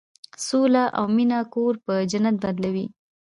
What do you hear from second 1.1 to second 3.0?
مینه کور په جنت بدلوي.